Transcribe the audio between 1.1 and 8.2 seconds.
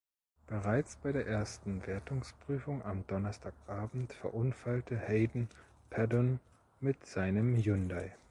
der ersten Wertungsprüfung am Donnerstagabend verunfallte Hayden Paddon mit seinem Hyundai.